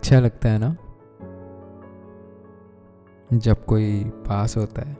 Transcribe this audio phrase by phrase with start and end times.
[0.00, 0.68] अच्छा लगता है ना,
[3.32, 4.94] जब कोई पास होता है।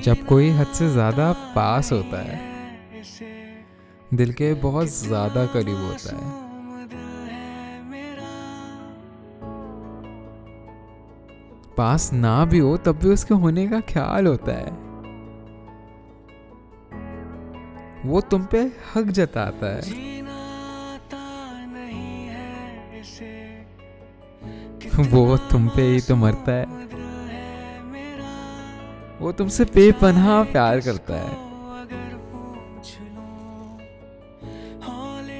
[0.00, 2.38] जब कोई हद से ज़्यादा पास होता है,
[4.14, 6.30] दिल के बहुत ज़्यादा करीब होता है।
[11.76, 14.70] पास ना भी हो, तब भी उसके होने का ख्याल होता है।
[18.04, 18.62] वो तुम पे
[18.94, 20.11] हक जताता है।
[24.98, 26.64] वो तुम पे ही तो मरता है।
[29.20, 31.52] वो तुमसे बेपनाह प्यार करता है।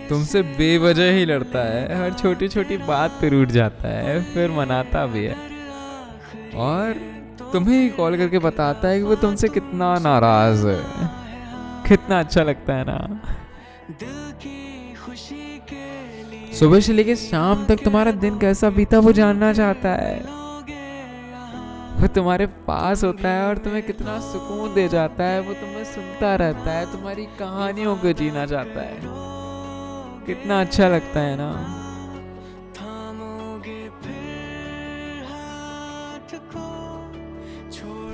[0.08, 5.06] तुमसे बेवजह ही लड़ता है। हर छोटी छोटी बात पे रूठ जाता है। फिर मनाता
[5.06, 5.36] भी है।
[6.54, 6.92] और
[7.52, 10.84] तुम्हें कॉल करके बताता है कि वो तुमसे कितना नाराज़ है।
[11.88, 13.20] कितना अच्छा लगता है ना।
[16.54, 20.42] सुबह से लेके शाम तक तुम्हारा दिन कैसा बीता वो जानना चाहता है।
[22.00, 26.36] वो तुम्हारे पास होता है और तुम्हें कितना सुकून दे जाता है, वो तुम्हें सुनता
[26.36, 28.98] रहता है, तुम्हारी कहानियों को जीना चाहता है।
[30.26, 31.88] कितना अच्छा लगता है ना।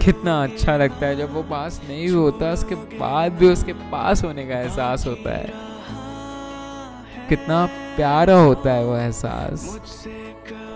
[0.09, 4.47] कितना अच्छा लगता है। जब वो पास नहीं होता, उसके बाद भी उसके पास होने
[4.47, 5.53] का एहसास होता है।
[7.29, 7.65] कितना
[7.97, 9.67] प्यारा होता है वो एहसास,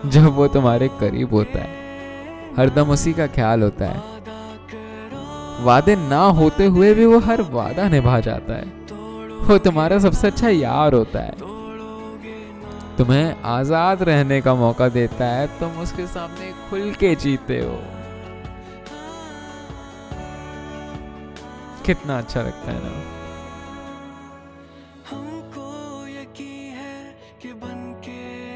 [0.07, 4.03] जब वो तुम्हारे करीब होता है। हरदम उसी का ख्याल होता है।
[5.65, 8.67] वादे ना होते हुए भी वो हर वादा निभा जाता है।
[9.45, 11.35] वो तुम्हारा सबसे अच्छा यार होता है।
[12.99, 18.02] तुम्हें आज़ाद रहने का मौका देता है। तुम उसके सामने खुल के जीते हो।
[21.83, 22.91] कितना अच्छा लगता है ना।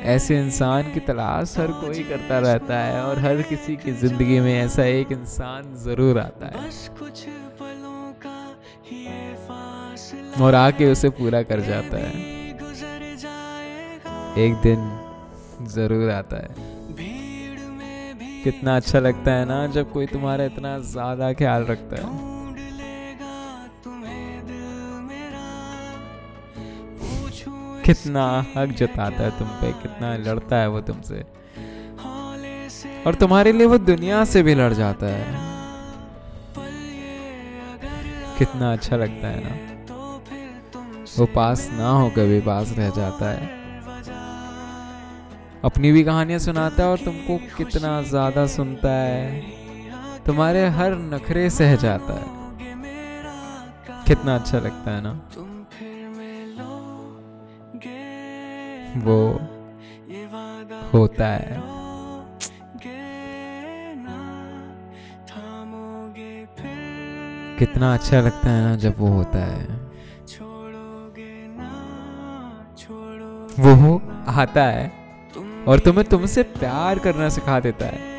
[0.07, 4.53] ऐसे इंसान की तलाश हर कोई करता रहता है और हर किसी की ज़िंदगी में
[4.55, 6.71] ऐसा एक इंसान ज़रूर आता है।
[10.43, 12.13] और आके उसे पूरा कर जाता है।
[14.39, 14.89] एक दिन
[15.69, 16.51] ज़रूर आता है।
[18.45, 22.36] कितना अच्छा लगता है ना जब कोई तुम्हारा इतना ज़्यादा ख्याल रखता है।
[27.87, 31.25] कितना हक जताता है तुम पे, कितना लड़ता है वो तुमसे।
[33.07, 35.45] और तुम्हारे लिए वो दुनिया से भी लड़ जाता है।
[38.39, 39.55] कितना अच्छा लगता है ना।
[41.19, 43.55] वो पास ना हो कभी, पास रह जाता है।
[45.65, 49.41] अपनी भी कहानियाँ सुनाता है और तुमको कितना ज़्यादा सुनता है।
[50.27, 52.35] तुम्हारे हर नखरे सह जाता है।
[54.09, 55.21] कितना अच्छा लगता है ना।
[58.97, 59.19] वो
[60.93, 61.63] होता है।
[67.59, 69.85] कितना अच्छा लगता है ना जब वो होता है।
[73.59, 74.87] वो आता है
[75.69, 78.15] और तुम्हें तुमसे प्यार करना सिखा देता है।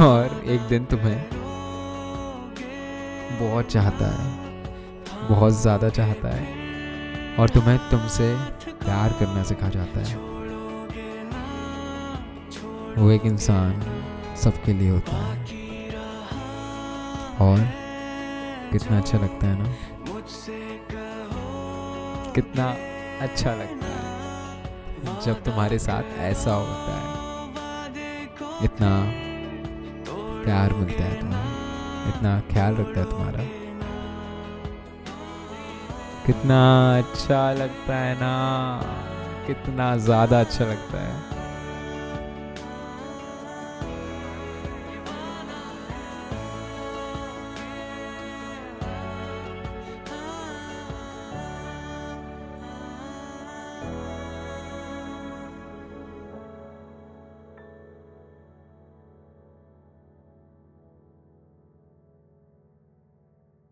[0.00, 1.20] और एक दिन तुम्हें
[3.40, 6.61] बहुत चाहता है, बहुत ज़्यादा चाहता है।
[7.38, 8.36] और तुम्हें तुमसे
[8.72, 10.16] प्यार करना सिखा जाता है।
[12.96, 13.82] वो एक इंसान
[14.36, 15.42] सबके लिए होता है।
[17.40, 17.58] और
[18.72, 19.74] कितना अच्छा लगता है ना?
[22.32, 22.76] कितना
[23.20, 24.02] अच्छा लगता है।
[25.20, 27.22] जब तुम्हारे साथ ऐसा होता है,
[28.64, 29.02] इतना
[30.44, 31.44] प्यार मिलता है तुम्हें,
[32.08, 33.61] इतना ख्याल रखता है तुम्हारा।
[36.26, 36.58] कितना
[36.98, 38.34] अच्छा लगता है ना
[39.46, 41.11] कितना ज़्यादा अच्छा लगता है।